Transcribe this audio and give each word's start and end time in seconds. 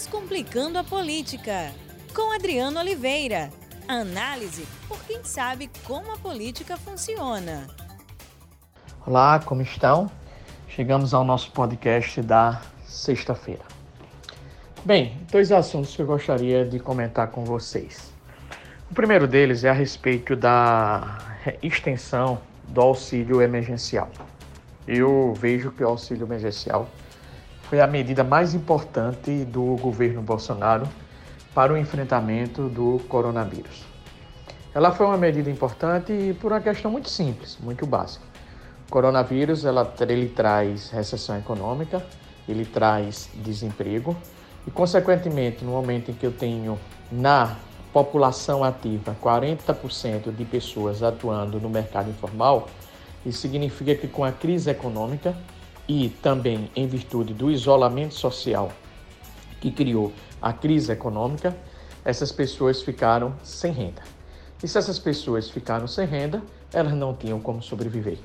Descomplicando 0.00 0.78
a 0.78 0.82
Política, 0.82 1.74
com 2.14 2.32
Adriano 2.32 2.80
Oliveira. 2.80 3.50
Análise 3.86 4.66
por 4.88 4.98
quem 5.04 5.22
sabe 5.22 5.70
como 5.84 6.10
a 6.10 6.16
política 6.16 6.74
funciona. 6.78 7.66
Olá, 9.06 9.38
como 9.40 9.60
estão? 9.60 10.10
Chegamos 10.68 11.12
ao 11.12 11.22
nosso 11.22 11.52
podcast 11.52 12.22
da 12.22 12.62
sexta-feira. 12.82 13.60
Bem, 14.86 15.18
dois 15.30 15.52
assuntos 15.52 15.94
que 15.94 16.00
eu 16.00 16.06
gostaria 16.06 16.64
de 16.64 16.80
comentar 16.80 17.28
com 17.28 17.44
vocês. 17.44 18.10
O 18.90 18.94
primeiro 18.94 19.28
deles 19.28 19.64
é 19.64 19.68
a 19.68 19.74
respeito 19.74 20.34
da 20.34 21.18
extensão 21.62 22.40
do 22.68 22.80
auxílio 22.80 23.42
emergencial. 23.42 24.08
Eu 24.88 25.34
vejo 25.34 25.70
que 25.70 25.84
o 25.84 25.88
auxílio 25.88 26.26
emergencial 26.26 26.88
foi 27.70 27.80
a 27.80 27.86
medida 27.86 28.24
mais 28.24 28.52
importante 28.52 29.44
do 29.44 29.76
governo 29.76 30.20
Bolsonaro 30.20 30.88
para 31.54 31.72
o 31.72 31.76
enfrentamento 31.76 32.68
do 32.68 33.00
coronavírus. 33.08 33.84
Ela 34.74 34.90
foi 34.90 35.06
uma 35.06 35.16
medida 35.16 35.48
importante 35.48 36.36
por 36.40 36.50
uma 36.50 36.60
questão 36.60 36.90
muito 36.90 37.08
simples, 37.08 37.56
muito 37.60 37.86
básica. 37.86 38.24
O 38.88 38.90
coronavírus 38.90 39.64
ela, 39.64 39.94
ele 40.00 40.28
traz 40.30 40.90
recessão 40.90 41.38
econômica, 41.38 42.04
ele 42.48 42.64
traz 42.64 43.30
desemprego 43.36 44.16
e, 44.66 44.70
consequentemente, 44.72 45.64
no 45.64 45.70
momento 45.70 46.10
em 46.10 46.14
que 46.14 46.26
eu 46.26 46.32
tenho 46.32 46.76
na 47.10 47.56
população 47.92 48.64
ativa 48.64 49.16
40% 49.22 50.34
de 50.34 50.44
pessoas 50.44 51.04
atuando 51.04 51.60
no 51.60 51.70
mercado 51.70 52.10
informal, 52.10 52.68
isso 53.24 53.38
significa 53.38 53.94
que 53.94 54.08
com 54.08 54.24
a 54.24 54.32
crise 54.32 54.68
econômica 54.68 55.36
e 55.90 56.08
também 56.08 56.70
em 56.76 56.86
virtude 56.86 57.34
do 57.34 57.50
isolamento 57.50 58.14
social 58.14 58.70
que 59.60 59.72
criou 59.72 60.12
a 60.40 60.52
crise 60.52 60.92
econômica, 60.92 61.56
essas 62.04 62.30
pessoas 62.30 62.80
ficaram 62.80 63.34
sem 63.42 63.72
renda. 63.72 64.00
E 64.62 64.68
se 64.68 64.78
essas 64.78 65.00
pessoas 65.00 65.50
ficaram 65.50 65.88
sem 65.88 66.06
renda, 66.06 66.44
elas 66.72 66.92
não 66.92 67.12
tinham 67.12 67.40
como 67.40 67.60
sobreviver. 67.60 68.18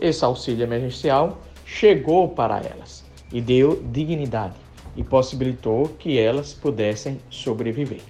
Esse 0.00 0.24
auxílio 0.24 0.64
emergencial 0.64 1.38
chegou 1.64 2.30
para 2.30 2.58
elas 2.58 3.04
e 3.32 3.40
deu 3.40 3.80
dignidade 3.92 4.56
e 4.96 5.04
possibilitou 5.04 5.90
que 6.00 6.18
elas 6.18 6.52
pudessem 6.52 7.20
sobreviver. 7.30 8.02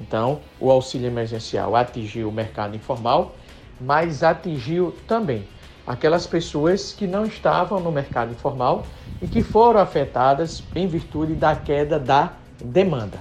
Então, 0.00 0.40
o 0.58 0.72
auxílio 0.72 1.06
emergencial 1.06 1.76
atingiu 1.76 2.28
o 2.28 2.32
mercado 2.32 2.74
informal, 2.74 3.36
mas 3.80 4.24
atingiu 4.24 4.92
também 5.06 5.46
aquelas 5.88 6.26
pessoas 6.26 6.92
que 6.92 7.06
não 7.06 7.24
estavam 7.24 7.80
no 7.80 7.90
mercado 7.90 8.32
informal 8.32 8.84
e 9.22 9.26
que 9.26 9.42
foram 9.42 9.80
afetadas 9.80 10.62
em 10.76 10.86
virtude 10.86 11.32
da 11.32 11.56
queda 11.56 11.98
da 11.98 12.34
demanda, 12.62 13.18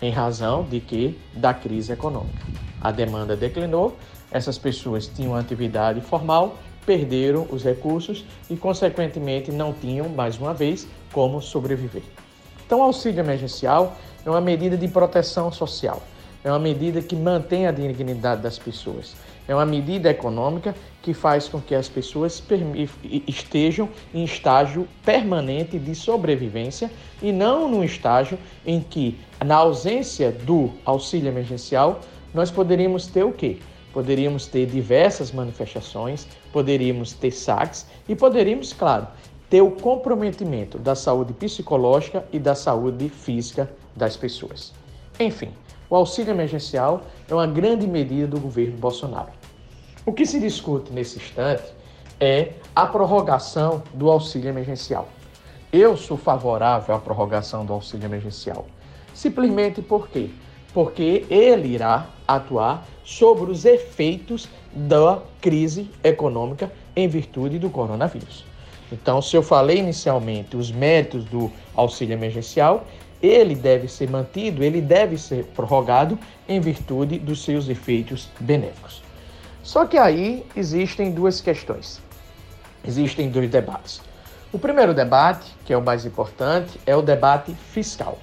em 0.00 0.10
razão 0.10 0.64
de 0.64 0.80
que 0.80 1.20
da 1.34 1.52
crise 1.52 1.92
econômica. 1.92 2.46
A 2.80 2.90
demanda 2.90 3.36
declinou, 3.36 3.94
essas 4.30 4.56
pessoas 4.56 5.06
tinham 5.06 5.34
atividade 5.34 6.00
formal, 6.00 6.56
perderam 6.86 7.46
os 7.50 7.62
recursos 7.62 8.24
e, 8.48 8.56
consequentemente, 8.56 9.52
não 9.52 9.74
tinham, 9.74 10.08
mais 10.08 10.38
uma 10.38 10.54
vez, 10.54 10.88
como 11.12 11.42
sobreviver. 11.42 12.02
Então, 12.64 12.80
o 12.80 12.84
auxílio 12.84 13.20
emergencial 13.20 13.94
é 14.24 14.30
uma 14.30 14.40
medida 14.40 14.78
de 14.78 14.88
proteção 14.88 15.52
social 15.52 16.02
é 16.44 16.50
uma 16.50 16.58
medida 16.58 17.02
que 17.02 17.16
mantém 17.16 17.66
a 17.66 17.72
dignidade 17.72 18.42
das 18.42 18.58
pessoas. 18.58 19.14
É 19.48 19.54
uma 19.54 19.64
medida 19.64 20.10
econômica 20.10 20.74
que 21.00 21.14
faz 21.14 21.48
com 21.48 21.58
que 21.58 21.74
as 21.74 21.88
pessoas 21.88 22.42
estejam 23.26 23.88
em 24.12 24.22
estágio 24.22 24.86
permanente 25.02 25.78
de 25.78 25.94
sobrevivência 25.94 26.90
e 27.22 27.32
não 27.32 27.66
num 27.66 27.82
estágio 27.82 28.38
em 28.66 28.78
que, 28.78 29.18
na 29.42 29.56
ausência 29.56 30.30
do 30.30 30.70
auxílio 30.84 31.28
emergencial, 31.28 32.00
nós 32.34 32.50
poderíamos 32.50 33.06
ter 33.06 33.24
o 33.24 33.32
quê? 33.32 33.56
Poderíamos 33.90 34.46
ter 34.46 34.66
diversas 34.66 35.32
manifestações, 35.32 36.28
poderíamos 36.52 37.14
ter 37.14 37.30
saques 37.30 37.86
e 38.06 38.14
poderíamos, 38.14 38.74
claro, 38.74 39.06
ter 39.48 39.62
o 39.62 39.70
comprometimento 39.70 40.78
da 40.78 40.94
saúde 40.94 41.32
psicológica 41.32 42.22
e 42.30 42.38
da 42.38 42.54
saúde 42.54 43.08
física 43.08 43.70
das 43.96 44.14
pessoas. 44.14 44.74
Enfim, 45.18 45.48
o 45.88 45.96
auxílio 45.96 46.32
emergencial 46.32 47.00
é 47.26 47.32
uma 47.32 47.46
grande 47.46 47.86
medida 47.86 48.26
do 48.26 48.38
governo 48.38 48.76
Bolsonaro. 48.76 49.37
O 50.08 50.12
que 50.14 50.24
se 50.24 50.40
discute 50.40 50.90
nesse 50.90 51.18
instante 51.18 51.64
é 52.18 52.52
a 52.74 52.86
prorrogação 52.86 53.82
do 53.92 54.10
auxílio 54.10 54.48
emergencial. 54.48 55.06
Eu 55.70 55.98
sou 55.98 56.16
favorável 56.16 56.94
à 56.94 56.98
prorrogação 56.98 57.62
do 57.62 57.74
auxílio 57.74 58.06
emergencial. 58.06 58.66
Simplesmente 59.12 59.82
por 59.82 60.08
quê? 60.08 60.30
Porque 60.72 61.26
ele 61.28 61.74
irá 61.74 62.06
atuar 62.26 62.88
sobre 63.04 63.50
os 63.50 63.66
efeitos 63.66 64.48
da 64.72 65.20
crise 65.42 65.90
econômica 66.02 66.72
em 66.96 67.06
virtude 67.06 67.58
do 67.58 67.68
coronavírus. 67.68 68.46
Então, 68.90 69.20
se 69.20 69.36
eu 69.36 69.42
falei 69.42 69.76
inicialmente 69.76 70.56
os 70.56 70.72
méritos 70.72 71.26
do 71.26 71.52
auxílio 71.76 72.14
emergencial, 72.14 72.86
ele 73.22 73.54
deve 73.54 73.88
ser 73.88 74.08
mantido, 74.08 74.64
ele 74.64 74.80
deve 74.80 75.18
ser 75.18 75.44
prorrogado 75.54 76.18
em 76.48 76.58
virtude 76.60 77.18
dos 77.18 77.44
seus 77.44 77.68
efeitos 77.68 78.30
benéficos. 78.40 79.06
Só 79.68 79.84
que 79.84 79.98
aí 79.98 80.46
existem 80.56 81.10
duas 81.10 81.42
questões. 81.42 82.00
Existem 82.82 83.28
dois 83.28 83.50
debates. 83.50 84.00
O 84.50 84.58
primeiro 84.58 84.94
debate, 84.94 85.54
que 85.66 85.74
é 85.74 85.76
o 85.76 85.82
mais 85.82 86.06
importante, 86.06 86.80
é 86.86 86.96
o 86.96 87.02
debate 87.02 87.52
fiscal. 87.52 88.18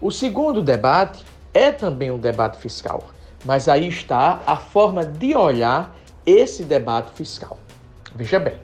O 0.00 0.10
segundo 0.10 0.62
debate 0.62 1.22
é 1.52 1.70
também 1.70 2.10
um 2.10 2.16
debate 2.16 2.56
fiscal, 2.56 3.10
mas 3.44 3.68
aí 3.68 3.88
está 3.88 4.40
a 4.46 4.56
forma 4.56 5.04
de 5.04 5.36
olhar 5.36 5.94
esse 6.24 6.64
debate 6.64 7.10
fiscal. 7.14 7.58
Veja 8.14 8.40
bem, 8.40 8.54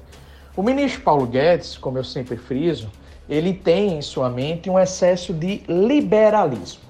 o 0.56 0.62
ministro 0.62 1.02
Paulo 1.02 1.26
Guedes, 1.26 1.76
como 1.76 1.98
eu 1.98 2.04
sempre 2.04 2.38
friso, 2.38 2.90
ele 3.28 3.52
tem 3.52 3.98
em 3.98 4.00
sua 4.00 4.30
mente 4.30 4.70
um 4.70 4.78
excesso 4.78 5.34
de 5.34 5.62
liberalismo. 5.68 6.80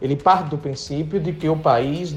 Ele 0.00 0.14
parte 0.14 0.50
do 0.50 0.56
princípio 0.58 1.18
de 1.18 1.32
que 1.32 1.48
o 1.48 1.56
país 1.56 2.14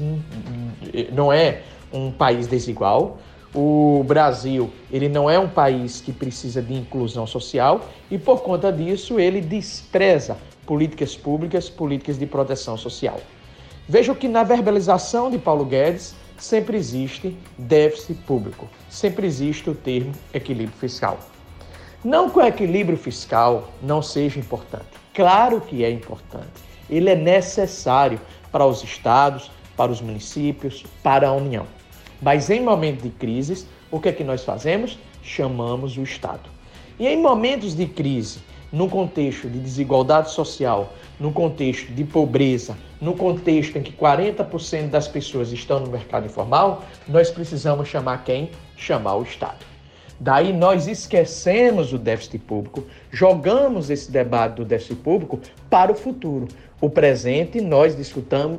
não 1.12 1.32
é 1.32 1.62
um 1.92 2.10
país 2.10 2.46
desigual, 2.46 3.18
o 3.54 4.04
Brasil 4.06 4.70
ele 4.90 5.08
não 5.08 5.28
é 5.28 5.38
um 5.38 5.48
país 5.48 6.00
que 6.00 6.12
precisa 6.12 6.62
de 6.62 6.72
inclusão 6.72 7.26
social 7.26 7.84
e 8.10 8.16
por 8.16 8.42
conta 8.42 8.72
disso 8.72 9.18
ele 9.18 9.40
despreza 9.40 10.36
políticas 10.64 11.16
públicas, 11.16 11.68
políticas 11.68 12.18
de 12.18 12.26
proteção 12.26 12.76
social. 12.76 13.20
Veja 13.88 14.14
que 14.14 14.28
na 14.28 14.44
verbalização 14.44 15.30
de 15.30 15.38
Paulo 15.38 15.64
Guedes 15.64 16.14
sempre 16.38 16.76
existe 16.76 17.36
déficit 17.58 18.14
público, 18.22 18.68
sempre 18.88 19.26
existe 19.26 19.68
o 19.68 19.74
termo 19.74 20.12
equilíbrio 20.32 20.76
fiscal. 20.78 21.18
Não 22.04 22.30
que 22.30 22.38
o 22.38 22.42
equilíbrio 22.42 22.96
fiscal 22.96 23.68
não 23.82 24.00
seja 24.00 24.38
importante. 24.38 24.86
Claro 25.12 25.60
que 25.60 25.84
é 25.84 25.90
importante. 25.90 26.46
Ele 26.88 27.10
é 27.10 27.16
necessário 27.16 28.20
para 28.50 28.64
os 28.64 28.82
estados, 28.82 29.50
para 29.76 29.92
os 29.92 30.00
municípios, 30.00 30.84
para 31.02 31.28
a 31.28 31.32
União. 31.32 31.66
Mas 32.20 32.50
em 32.50 32.60
momentos 32.60 33.02
de 33.02 33.10
crises, 33.10 33.66
o 33.90 33.98
que 33.98 34.08
é 34.08 34.12
que 34.12 34.24
nós 34.24 34.44
fazemos? 34.44 34.98
Chamamos 35.22 35.96
o 35.96 36.02
Estado. 36.02 36.48
E 36.98 37.06
em 37.06 37.20
momentos 37.20 37.74
de 37.74 37.86
crise, 37.86 38.40
no 38.72 38.88
contexto 38.88 39.48
de 39.48 39.58
desigualdade 39.58 40.30
social, 40.30 40.92
no 41.18 41.32
contexto 41.32 41.92
de 41.92 42.04
pobreza, 42.04 42.76
no 43.00 43.14
contexto 43.14 43.76
em 43.76 43.82
que 43.82 43.92
40% 43.92 44.90
das 44.90 45.08
pessoas 45.08 45.50
estão 45.50 45.80
no 45.80 45.90
mercado 45.90 46.26
informal, 46.26 46.84
nós 47.08 47.30
precisamos 47.30 47.88
chamar 47.88 48.22
quem? 48.24 48.50
Chamar 48.76 49.16
o 49.16 49.22
Estado. 49.22 49.70
Daí 50.20 50.52
nós 50.52 50.86
esquecemos 50.86 51.94
o 51.94 51.98
déficit 51.98 52.40
público, 52.40 52.84
jogamos 53.10 53.88
esse 53.88 54.12
debate 54.12 54.56
do 54.56 54.66
déficit 54.66 54.96
público 54.96 55.40
para 55.70 55.90
o 55.90 55.94
futuro. 55.94 56.46
O 56.80 56.88
presente, 56.88 57.60
nós 57.60 57.94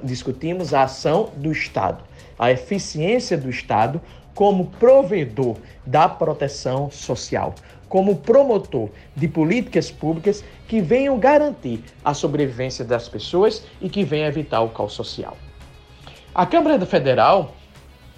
discutimos 0.04 0.76
a 0.76 0.84
ação 0.84 1.32
do 1.38 1.52
Estado, 1.52 2.04
a 2.38 2.52
eficiência 2.52 3.36
do 3.36 3.50
Estado 3.50 4.00
como 4.36 4.68
provedor 4.68 5.58
da 5.84 6.08
proteção 6.08 6.92
social, 6.92 7.56
como 7.90 8.18
promotor 8.18 8.90
de 9.16 9.28
políticas 9.28 9.90
públicas 9.90 10.44
que 10.68 10.80
venham 10.80 11.18
garantir 11.18 11.84
a 12.06 12.14
sobrevivência 12.14 12.86
das 12.86 13.10
pessoas 13.10 13.64
e 13.82 13.90
que 13.90 14.04
venham 14.04 14.28
evitar 14.28 14.62
o 14.62 14.70
caos 14.70 14.94
social. 14.94 15.36
A 16.34 16.46
Câmara 16.46 16.86
Federal 16.86 17.56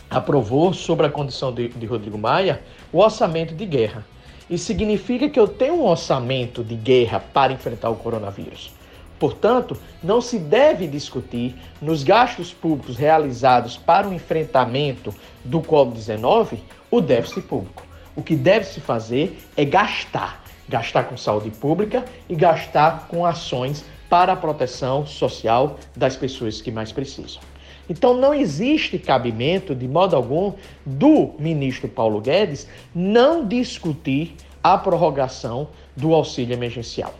aprovou, 0.09 0.73
sobre 0.73 1.07
a 1.07 1.09
condição 1.09 1.53
de, 1.53 1.69
de 1.69 1.85
Rodrigo 1.85 2.17
Maia, 2.17 2.61
o 2.91 2.99
orçamento 2.99 3.55
de 3.55 3.65
guerra. 3.65 4.05
Isso 4.49 4.65
significa 4.65 5.29
que 5.29 5.39
eu 5.39 5.47
tenho 5.47 5.75
um 5.75 5.85
orçamento 5.85 6.61
de 6.61 6.75
guerra 6.75 7.21
para 7.21 7.53
enfrentar 7.53 7.89
o 7.89 7.95
coronavírus. 7.95 8.82
Portanto, 9.19 9.77
não 10.03 10.19
se 10.19 10.37
deve 10.37 10.87
discutir 10.87 11.55
nos 11.81 12.03
gastos 12.03 12.53
públicos 12.53 12.97
realizados 12.97 13.77
para 13.77 14.07
o 14.07 14.13
enfrentamento 14.13 15.13
do 15.43 15.61
Covid-19 15.61 16.59
o 16.91 17.01
déficit 17.01 17.41
público. 17.41 17.85
O 18.15 18.21
que 18.21 18.35
deve 18.35 18.65
se 18.65 18.79
fazer 18.79 19.39
é 19.57 19.65
gastar, 19.65 20.43
gastar 20.67 21.05
com 21.05 21.17
saúde 21.17 21.49
pública 21.49 22.05
e 22.29 22.35
gastar 22.35 23.07
com 23.07 23.25
ações 23.25 23.83
para 24.09 24.33
a 24.33 24.35
proteção 24.35 25.05
social 25.05 25.77
das 25.95 26.15
pessoas 26.15 26.61
que 26.61 26.71
mais 26.71 26.91
precisam. 26.91 27.41
Então 27.89 28.13
não 28.13 28.33
existe 28.33 28.97
cabimento, 28.97 29.73
de 29.73 29.87
modo 29.87 30.15
algum, 30.15 30.53
do 30.85 31.33
ministro 31.39 31.87
Paulo 31.87 32.21
Guedes 32.21 32.67
não 32.93 33.47
discutir 33.47 34.35
a 34.63 34.77
prorrogação 34.77 35.67
do 35.95 36.13
auxílio 36.13 36.53
emergencial. 36.53 37.13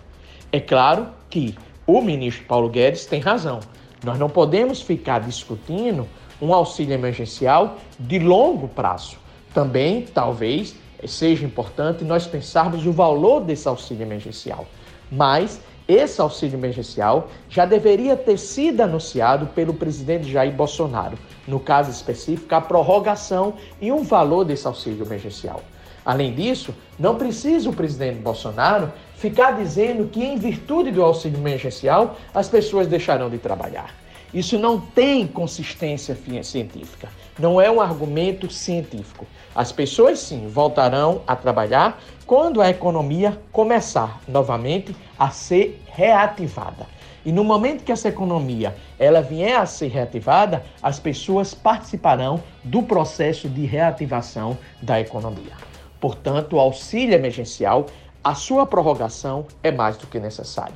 É 0.51 0.60
claro 0.60 1.07
que 1.30 1.56
o 1.86 2.02
ministro 2.02 2.46
Paulo 2.46 2.70
Guedes 2.70 3.06
tem 3.06 3.20
razão. 3.20 3.60
Nós 4.04 4.18
não 4.18 4.30
podemos 4.30 4.82
ficar 4.82 5.20
discutindo 5.20 6.08
um 6.42 6.54
auxílio 6.54 6.94
emergencial 6.94 7.78
de 8.00 8.20
longo 8.20 8.68
prazo. 8.68 9.18
Também, 9.54 10.02
talvez, 10.02 10.76
seja 11.06 11.46
importante 11.46 12.04
nós 12.04 12.26
pensarmos 12.26 12.86
o 12.86 12.92
valor 12.92 13.42
desse 13.42 13.68
auxílio 13.68 14.04
emergencial. 14.04 14.66
Mas 15.12 15.62
esse 15.88 16.22
auxílio 16.22 16.58
emergencial 16.58 17.30
já 17.50 17.66
deveria 17.66 18.16
ter 18.16 18.38
sido 18.38 18.82
anunciado 18.82 19.48
pelo 19.48 19.74
presidente 19.74 20.32
Jair 20.32 20.54
Bolsonaro. 20.54 21.18
No 21.48 21.60
caso 21.60 21.92
específico, 21.92 22.54
a 22.56 22.62
prorrogação 22.62 23.56
e 23.82 23.92
um 23.92 24.04
valor 24.04 24.46
desse 24.46 24.66
auxílio 24.66 25.06
emergencial. 25.06 25.62
Além 26.06 26.34
disso, 26.34 26.74
não 27.00 27.16
precisa 27.16 27.70
o 27.70 27.74
presidente 27.74 28.20
Bolsonaro 28.20 28.92
ficar 29.24 29.54
dizendo 29.54 30.10
que, 30.10 30.22
em 30.22 30.38
virtude 30.38 30.92
do 30.92 31.02
auxílio 31.02 31.40
emergencial, 31.40 32.18
as 32.36 32.50
pessoas 32.50 32.88
deixarão 32.88 33.30
de 33.30 33.38
trabalhar. 33.38 33.96
Isso 34.34 34.60
não 34.60 34.78
tem 34.78 35.25
consistência 35.25 36.14
científica, 36.44 37.08
não 37.40 37.62
é 37.62 37.72
um 37.72 37.80
argumento 37.80 38.52
científico. 38.52 39.25
As 39.56 39.72
pessoas 39.72 40.20
sim 40.20 40.50
voltarão 40.50 41.22
a 41.25 41.38
trabalhar 41.38 42.02
quando 42.25 42.62
a 42.62 42.70
economia 42.70 43.40
começar 43.50 44.20
novamente 44.28 44.94
a 45.18 45.30
ser 45.30 45.81
reativada. 45.86 46.86
E 47.25 47.31
no 47.31 47.46
momento 47.46 47.86
que 47.86 47.94
essa 47.94 48.10
economia 48.10 48.75
ela 49.00 49.22
vier 49.22 49.58
a 49.58 49.66
ser 49.66 49.88
reativada, 49.88 50.66
as 50.81 51.00
pessoas 51.00 51.54
participarão 51.54 52.44
do 52.62 52.84
processo 52.84 53.48
de 53.48 53.66
reativação 53.66 54.58
da 54.81 55.00
economia. 55.00 55.54
Portanto, 56.02 56.58
o 56.58 56.60
auxílio 56.60 57.16
emergencial, 57.16 57.86
a 58.24 58.34
sua 58.34 58.66
prorrogação 58.66 59.46
é 59.62 59.72
mais 59.72 59.98
do 59.98 60.08
que 60.08 60.20
necessário. 60.20 60.75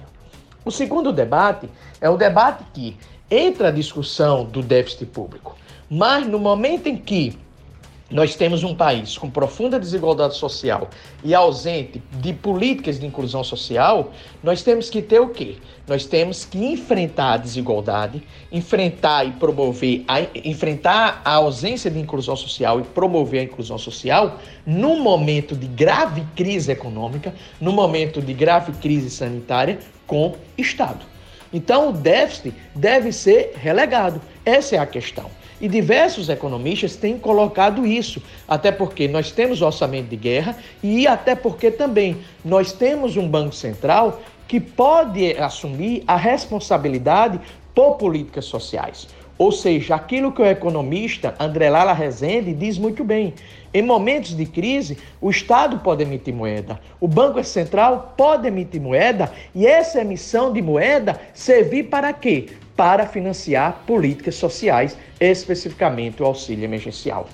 O 0.65 0.71
segundo 0.71 1.13
debate 1.13 1.69
é 2.01 2.09
o 2.09 2.17
debate 2.17 2.63
que 2.73 2.97
entra 3.31 3.69
a 3.69 3.71
discussão 3.71 4.43
do 4.43 4.61
déficit 4.61 5.05
público, 5.05 5.55
mas 5.89 6.27
no 6.27 6.37
momento 6.37 6.87
em 6.87 6.97
que 6.97 7.39
nós 8.09 8.35
temos 8.35 8.63
um 8.63 8.73
país 8.73 9.17
com 9.17 9.29
profunda 9.29 9.77
desigualdade 9.77 10.37
social 10.37 10.89
e 11.23 11.35
ausente 11.35 12.01
de 12.21 12.31
políticas 12.31 12.97
de 12.99 13.05
inclusão 13.05 13.43
social, 13.43 14.13
nós 14.41 14.63
temos 14.63 14.89
que 14.89 15.01
ter 15.01 15.19
o 15.19 15.29
quê? 15.29 15.55
Nós 15.85 16.05
temos 16.05 16.45
que 16.45 16.57
enfrentar 16.57 17.33
a 17.33 17.37
desigualdade, 17.37 18.23
enfrentar 18.49 19.25
e 19.25 19.31
promover, 19.31 20.05
a, 20.07 20.21
enfrentar 20.43 21.21
a 21.25 21.33
ausência 21.33 21.91
de 21.91 21.99
inclusão 21.99 22.35
social 22.35 22.79
e 22.79 22.83
promover 22.83 23.41
a 23.41 23.43
inclusão 23.43 23.77
social 23.77 24.39
num 24.65 25.01
momento 25.01 25.53
de 25.53 25.67
grave 25.67 26.23
crise 26.33 26.71
econômica, 26.71 27.35
num 27.59 27.73
momento 27.73 28.21
de 28.21 28.33
grave 28.33 28.71
crise 28.73 29.09
sanitária 29.09 29.79
com 30.05 30.33
Estado. 30.57 31.05
Então 31.51 31.89
o 31.89 31.93
déficit 31.93 32.53
deve 32.73 33.11
ser 33.11 33.53
relegado. 33.55 34.21
Essa 34.45 34.77
é 34.77 34.79
a 34.79 34.85
questão. 34.85 35.29
E 35.59 35.67
diversos 35.67 36.29
economistas 36.29 36.95
têm 36.95 37.17
colocado 37.17 37.85
isso, 37.85 38.21
até 38.47 38.71
porque 38.71 39.07
nós 39.07 39.31
temos 39.31 39.61
orçamento 39.61 40.09
de 40.09 40.15
guerra 40.15 40.55
e 40.83 41.07
até 41.07 41.35
porque 41.35 41.71
também 41.71 42.17
nós 42.45 42.71
temos 42.71 43.17
um 43.17 43.27
Banco 43.27 43.55
Central 43.55 44.21
que 44.47 44.59
pode 44.59 45.33
assumir 45.37 46.03
a 46.07 46.15
responsabilidade 46.15 47.39
por 47.73 47.95
políticas 47.95 48.45
sociais. 48.45 49.07
Ou 49.37 49.51
seja, 49.51 49.95
aquilo 49.95 50.31
que 50.31 50.41
o 50.41 50.45
economista 50.45 51.35
André 51.39 51.69
Lala 51.69 51.93
Rezende 51.93 52.53
diz 52.53 52.77
muito 52.77 53.03
bem. 53.03 53.33
Em 53.71 53.83
momentos 53.83 54.35
de 54.35 54.45
crise, 54.45 54.97
o 55.21 55.29
Estado 55.29 55.79
pode 55.79 56.01
emitir 56.01 56.33
moeda, 56.33 56.79
o 56.99 57.07
Banco 57.07 57.43
Central 57.43 58.15
pode 58.17 58.47
emitir 58.47 58.81
moeda 58.81 59.31
e 59.53 59.67
essa 59.67 60.01
emissão 60.01 60.51
de 60.51 60.61
moeda 60.61 61.19
servir 61.33 61.83
para 61.83 62.11
quê? 62.13 62.47
Para 62.77 63.05
financiar 63.05 63.83
políticas 63.85 64.35
sociais, 64.35 64.97
especificamente 65.19 66.23
o 66.23 66.25
auxílio 66.25 66.63
emergencial. 66.63 67.27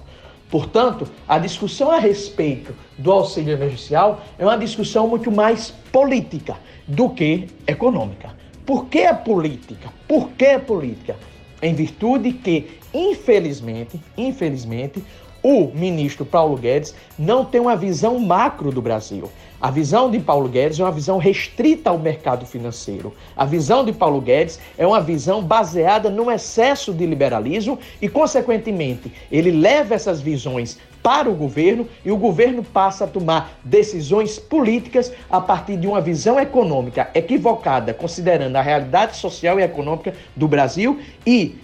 Portanto, 0.50 1.08
a 1.28 1.38
discussão 1.38 1.92
a 1.92 2.00
respeito 2.00 2.74
do 2.98 3.12
auxílio 3.12 3.54
emergencial 3.54 4.24
é 4.40 4.44
uma 4.44 4.58
discussão 4.58 5.08
muito 5.08 5.32
mais 5.32 5.70
política 5.92 6.58
do 6.88 7.10
que 7.10 7.48
econômica. 7.68 8.32
Por 8.66 8.86
que 8.86 9.06
a 9.06 9.14
política? 9.14 9.90
Por 10.08 10.30
que 10.30 10.46
a 10.46 10.60
política? 10.60 11.16
em 11.64 11.74
virtude 11.74 12.34
que, 12.34 12.78
infelizmente, 12.94 14.00
infelizmente, 14.18 15.02
o 15.44 15.70
ministro 15.76 16.26
Paulo 16.26 16.56
Guedes 16.56 16.96
não 17.20 17.44
tem 17.44 17.60
uma 17.60 17.76
visão 17.76 18.18
macro 18.18 18.72
do 18.72 18.82
Brasil. 18.82 19.30
A 19.60 19.70
visão 19.70 20.10
de 20.10 20.20
Paulo 20.20 20.50
Guedes 20.50 20.80
é 20.80 20.84
uma 20.84 20.92
visão 20.92 21.18
restrita 21.18 21.90
ao 21.90 22.00
mercado 22.00 22.46
financeiro. 22.46 23.14
A 23.36 23.46
visão 23.46 23.86
de 23.86 23.94
Paulo 23.94 24.20
Guedes 24.20 24.60
é 24.78 24.88
uma 24.88 25.00
visão 25.00 25.42
baseada 25.42 26.10
no 26.10 26.32
excesso 26.32 26.94
de 26.94 27.06
liberalismo 27.06 27.78
e, 28.02 28.10
consequentemente, 28.10 29.12
ele 29.32 29.52
leva 29.52 29.94
essas 29.94 30.22
visões 30.22 30.80
para 31.02 31.30
o 31.30 31.36
governo 31.36 31.88
e 32.06 32.12
o 32.12 32.18
governo 32.18 32.64
passa 32.64 33.04
a 33.04 33.08
tomar 33.08 33.58
decisões 33.64 34.40
políticas 34.40 35.12
a 35.30 35.42
partir 35.42 35.76
de 35.76 35.88
uma 35.88 36.00
visão 36.00 36.40
econômica 36.40 37.10
equivocada, 37.14 37.94
considerando 37.94 38.56
a 38.56 38.62
realidade 38.62 39.18
social 39.18 39.60
e 39.60 39.64
econômica 39.64 40.14
do 40.36 40.48
Brasil 40.48 41.00
e 41.26 41.56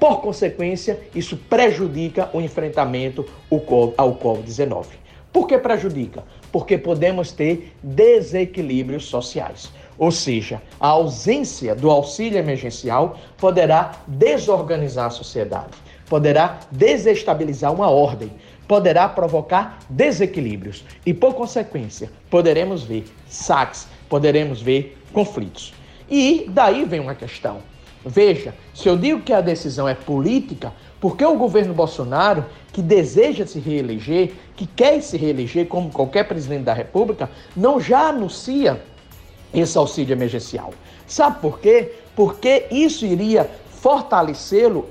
por 0.00 0.20
consequência, 0.22 0.98
isso 1.14 1.36
prejudica 1.36 2.28
o 2.32 2.40
enfrentamento 2.40 3.24
ao 3.96 4.16
Covid-19. 4.16 4.86
Por 5.32 5.46
que 5.46 5.56
prejudica? 5.58 6.24
porque 6.52 6.76
podemos 6.76 7.32
ter 7.32 7.72
desequilíbrios 7.82 9.06
sociais. 9.06 9.70
Ou 9.98 10.10
seja, 10.10 10.62
a 10.78 10.88
ausência 10.88 11.74
do 11.74 11.90
auxílio 11.90 12.38
emergencial 12.38 13.18
poderá 13.36 13.92
desorganizar 14.06 15.06
a 15.06 15.10
sociedade, 15.10 15.76
poderá 16.08 16.60
desestabilizar 16.70 17.72
uma 17.72 17.90
ordem, 17.90 18.30
poderá 18.66 19.08
provocar 19.08 19.80
desequilíbrios 19.90 20.84
e, 21.04 21.12
por 21.12 21.34
consequência, 21.34 22.10
poderemos 22.30 22.82
ver 22.82 23.04
saques, 23.28 23.88
poderemos 24.08 24.62
ver 24.62 24.96
conflitos. 25.12 25.74
E 26.08 26.46
daí 26.48 26.84
vem 26.84 27.00
uma 27.00 27.14
questão. 27.14 27.58
Veja, 28.04 28.54
se 28.74 28.88
eu 28.88 28.96
digo 28.96 29.20
que 29.20 29.32
a 29.32 29.40
decisão 29.40 29.88
é 29.88 29.94
política, 29.94 30.72
por 31.00 31.16
que 31.16 31.24
o 31.24 31.36
governo 31.36 31.74
Bolsonaro, 31.74 32.44
que 32.72 32.80
deseja 32.80 33.46
se 33.46 33.58
reeleger, 33.58 34.32
que 34.56 34.66
quer 34.66 35.00
se 35.02 35.16
reeleger 35.16 35.66
como 35.66 35.90
qualquer 35.90 36.24
presidente 36.24 36.64
da 36.64 36.72
República, 36.72 37.28
não 37.56 37.80
já 37.80 38.08
anuncia 38.08 38.82
esse 39.52 39.76
auxílio 39.76 40.12
emergencial? 40.12 40.72
Sabe 41.06 41.40
por 41.40 41.58
quê? 41.58 41.92
Porque 42.16 42.66
isso 42.70 43.04
iria 43.04 43.50
fortalecê-lo 43.80 44.88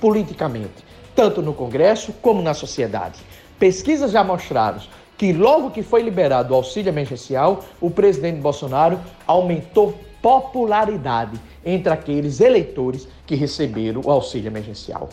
politicamente, 0.00 0.84
tanto 1.14 1.42
no 1.42 1.54
Congresso 1.54 2.12
como 2.22 2.42
na 2.42 2.54
sociedade. 2.54 3.20
Pesquisas 3.58 4.12
já 4.12 4.22
mostraram 4.22 4.80
que 5.16 5.32
logo 5.32 5.70
que 5.70 5.82
foi 5.82 6.02
liberado 6.02 6.52
o 6.52 6.56
auxílio 6.56 6.90
emergencial, 6.90 7.64
o 7.80 7.90
presidente 7.90 8.40
Bolsonaro 8.40 9.00
aumentou 9.26 9.98
popularidade 10.26 11.40
entre 11.64 11.92
aqueles 11.92 12.40
eleitores 12.40 13.06
que 13.24 13.36
receberam 13.36 14.00
o 14.04 14.10
auxílio 14.10 14.48
emergencial. 14.48 15.08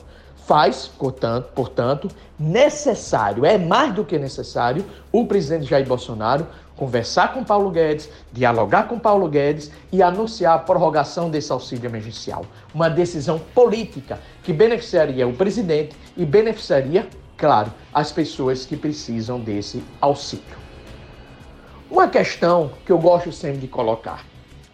Faz, 0.47 0.87
portanto, 0.87 1.51
portanto, 1.53 2.07
necessário, 2.39 3.45
é 3.45 3.55
mais 3.55 3.93
do 3.93 4.03
que 4.03 4.17
necessário, 4.17 4.83
o 5.11 5.27
presidente 5.27 5.69
Jair 5.69 5.87
Bolsonaro 5.87 6.47
conversar 6.75 7.31
com 7.31 7.43
Paulo 7.43 7.69
Guedes, 7.69 8.09
dialogar 8.31 8.87
com 8.87 8.97
Paulo 8.97 9.29
Guedes 9.29 9.69
e 9.91 10.01
anunciar 10.01 10.55
a 10.55 10.59
prorrogação 10.59 11.29
desse 11.29 11.51
auxílio 11.51 11.85
emergencial. 11.85 12.43
Uma 12.73 12.89
decisão 12.89 13.37
política 13.53 14.19
que 14.41 14.51
beneficiaria 14.51 15.27
o 15.27 15.33
presidente 15.33 15.95
e 16.17 16.25
beneficiaria, 16.25 17.07
claro, 17.37 17.71
as 17.93 18.11
pessoas 18.11 18.65
que 18.65 18.75
precisam 18.75 19.39
desse 19.39 19.83
auxílio. 20.01 20.57
Uma 21.87 22.07
questão 22.07 22.71
que 22.83 22.91
eu 22.91 22.97
gosto 22.97 23.31
sempre 23.31 23.59
de 23.59 23.67
colocar: 23.67 24.32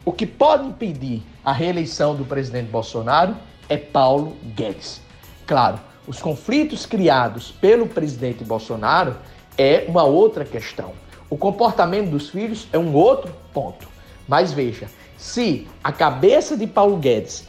o 0.10 0.12
que 0.12 0.26
pode 0.26 0.66
impedir 0.66 1.22
a 1.46 1.54
reeleição 1.54 2.16
do 2.16 2.26
presidente 2.26 2.68
Bolsonaro 2.72 3.36
é 3.70 3.78
Paulo 3.78 4.36
Guedes. 4.56 5.00
Claro, 5.46 5.80
os 6.08 6.20
conflitos 6.20 6.84
criados 6.84 7.52
pelo 7.52 7.86
presidente 7.86 8.44
Bolsonaro 8.44 9.16
é 9.56 9.86
uma 9.88 10.02
outra 10.02 10.44
questão. 10.44 10.94
O 11.30 11.38
comportamento 11.38 12.10
dos 12.10 12.28
filhos 12.28 12.68
é 12.74 12.80
um 12.80 12.92
outro 12.92 13.32
ponto. 13.54 13.88
Mas 14.28 14.52
veja, 14.52 14.90
se 15.16 15.68
a 15.84 15.92
cabeça 15.92 16.58
de 16.58 16.66
Paulo 16.66 16.98
Guedes 16.98 17.48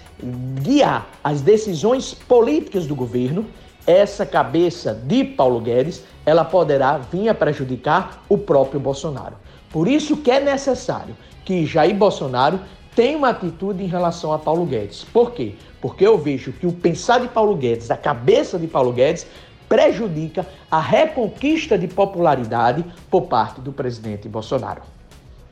guiar 0.61 1.09
as 1.25 1.41
decisões 1.41 2.13
políticas 2.13 2.87
do 2.87 2.95
governo, 2.95 3.47
essa 3.87 4.27
cabeça 4.27 4.93
de 4.93 5.25
Paulo 5.25 5.63
Guedes, 5.63 6.05
ela 6.27 6.45
poderá 6.45 6.99
vir 6.99 7.31
a 7.31 7.35
prejudicar 7.35 8.23
o 8.29 8.37
próprio 8.37 8.79
Bolsonaro. 8.79 9.37
Por 9.71 9.87
isso 9.87 10.17
que 10.17 10.31
é 10.31 10.41
necessário 10.41 11.17
que 11.45 11.65
Jair 11.65 11.95
Bolsonaro 11.95 12.61
tenha 12.95 13.17
uma 13.17 13.31
atitude 13.31 13.83
em 13.83 13.87
relação 13.87 14.33
a 14.33 14.39
Paulo 14.39 14.67
Guedes. 14.67 15.05
Por 15.05 15.31
quê? 15.31 15.55
Porque 15.81 16.07
eu 16.07 16.19
vejo 16.19 16.53
que 16.53 16.67
o 16.67 16.73
pensar 16.73 17.21
de 17.21 17.29
Paulo 17.29 17.57
Guedes, 17.57 17.91
a 17.91 17.97
cabeça 17.97 18.59
de 18.59 18.67
Paulo 18.67 18.93
Guedes, 18.93 19.27
prejudica 19.69 20.45
a 20.69 20.81
reconquista 20.81 21.79
de 21.79 21.87
popularidade 21.87 22.85
por 23.09 23.23
parte 23.23 23.61
do 23.61 23.73
presidente 23.73 24.29
Bolsonaro. 24.29 24.83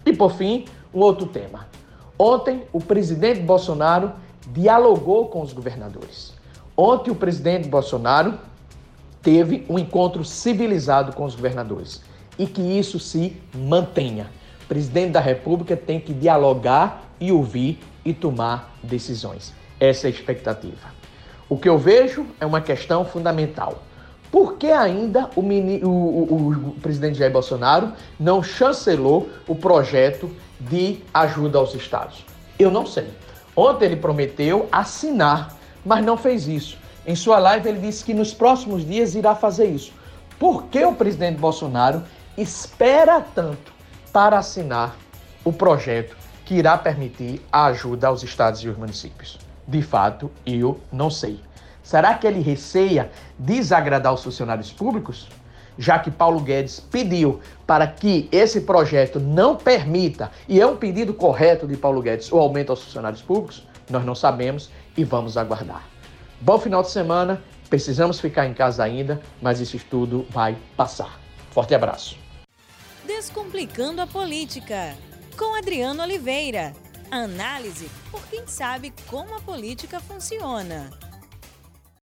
E 0.04 0.12
por 0.12 0.32
fim, 0.32 0.64
um 0.92 0.98
outro 0.98 1.26
tema. 1.26 1.68
Ontem, 2.18 2.64
o 2.72 2.80
presidente 2.80 3.40
Bolsonaro 3.40 4.12
dialogou 4.48 5.28
com 5.28 5.40
os 5.40 5.52
governadores. 5.52 6.34
Ontem, 6.76 7.12
o 7.12 7.14
presidente 7.14 7.68
Bolsonaro 7.68 8.36
teve 9.22 9.64
um 9.68 9.78
encontro 9.78 10.24
civilizado 10.24 11.12
com 11.12 11.24
os 11.24 11.36
governadores 11.36 12.02
e 12.38 12.46
que 12.46 12.62
isso 12.62 12.98
se 13.00 13.36
mantenha. 13.54 14.30
O 14.64 14.66
presidente 14.68 15.12
da 15.12 15.20
República 15.20 15.76
tem 15.76 15.98
que 15.98 16.12
dialogar 16.12 17.04
e 17.20 17.32
ouvir 17.32 17.78
e 18.04 18.12
tomar 18.12 18.78
decisões. 18.82 19.52
Essa 19.80 20.06
é 20.06 20.08
a 20.08 20.10
expectativa. 20.10 20.98
O 21.48 21.56
que 21.56 21.68
eu 21.68 21.78
vejo 21.78 22.26
é 22.40 22.46
uma 22.46 22.60
questão 22.60 23.04
fundamental. 23.04 23.82
Por 24.30 24.58
que 24.58 24.66
ainda 24.66 25.30
o, 25.34 25.40
mini, 25.40 25.80
o, 25.82 25.88
o, 25.88 26.52
o, 26.68 26.80
presidente 26.82 27.18
Jair 27.18 27.32
Bolsonaro 27.32 27.92
não 28.20 28.42
chancelou 28.42 29.30
o 29.46 29.54
projeto 29.54 30.30
de 30.60 30.98
ajuda 31.14 31.58
aos 31.58 31.74
estados? 31.74 32.24
Eu 32.58 32.70
não 32.70 32.84
sei. 32.84 33.08
Ontem 33.56 33.86
ele 33.86 33.96
prometeu 33.96 34.68
assinar, 34.70 35.56
mas 35.84 36.04
não 36.04 36.16
fez 36.16 36.46
isso. 36.46 36.76
Em 37.06 37.16
sua 37.16 37.38
live 37.38 37.68
ele 37.70 37.80
disse 37.80 38.04
que 38.04 38.12
nos 38.12 38.34
próximos 38.34 38.86
dias 38.86 39.14
irá 39.14 39.34
fazer 39.34 39.66
isso. 39.66 39.92
Por 40.38 40.64
que 40.64 40.84
o 40.84 40.94
presidente 40.94 41.38
Bolsonaro 41.38 42.02
espera 42.40 43.20
tanto 43.20 43.72
para 44.12 44.38
assinar 44.38 44.96
o 45.44 45.52
projeto 45.52 46.16
que 46.44 46.54
irá 46.54 46.78
permitir 46.78 47.44
a 47.52 47.66
ajuda 47.66 48.08
aos 48.08 48.22
estados 48.22 48.62
e 48.62 48.68
aos 48.68 48.76
municípios? 48.76 49.38
De 49.66 49.82
fato, 49.82 50.30
eu 50.46 50.80
não 50.90 51.10
sei. 51.10 51.40
Será 51.82 52.14
que 52.14 52.26
ele 52.26 52.40
receia 52.40 53.10
desagradar 53.38 54.14
os 54.14 54.22
funcionários 54.22 54.70
públicos? 54.70 55.28
Já 55.76 55.98
que 55.98 56.10
Paulo 56.10 56.40
Guedes 56.40 56.80
pediu 56.80 57.40
para 57.66 57.86
que 57.86 58.28
esse 58.32 58.62
projeto 58.62 59.20
não 59.20 59.56
permita, 59.56 60.30
e 60.48 60.60
é 60.60 60.66
um 60.66 60.76
pedido 60.76 61.14
correto 61.14 61.66
de 61.66 61.76
Paulo 61.76 62.02
Guedes, 62.02 62.30
o 62.32 62.38
aumento 62.38 62.70
aos 62.70 62.82
funcionários 62.82 63.22
públicos, 63.22 63.66
nós 63.88 64.04
não 64.04 64.14
sabemos 64.14 64.70
e 64.96 65.04
vamos 65.04 65.36
aguardar. 65.36 65.82
Bom 66.40 66.58
final 66.58 66.82
de 66.82 66.90
semana, 66.90 67.42
precisamos 67.70 68.20
ficar 68.20 68.46
em 68.46 68.54
casa 68.54 68.84
ainda, 68.84 69.20
mas 69.40 69.60
isso 69.60 69.78
tudo 69.90 70.26
vai 70.30 70.56
passar. 70.76 71.18
Forte 71.50 71.74
abraço. 71.74 72.27
Descomplicando 73.08 74.02
a 74.02 74.06
política, 74.06 74.94
com 75.38 75.56
Adriano 75.56 76.02
Oliveira. 76.02 76.74
Análise 77.10 77.90
por 78.10 78.20
quem 78.28 78.46
sabe 78.46 78.92
como 79.06 79.34
a 79.34 79.40
política 79.40 79.98
funciona. 79.98 80.90